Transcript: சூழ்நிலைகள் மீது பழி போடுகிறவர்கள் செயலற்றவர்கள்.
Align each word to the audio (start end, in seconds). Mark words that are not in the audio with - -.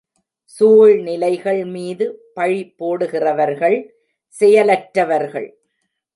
சூழ்நிலைகள் 0.45 1.65
மீது 1.65 2.05
பழி 2.33 2.73
போடுகிறவர்கள் 2.79 3.77
செயலற்றவர்கள். 4.35 5.49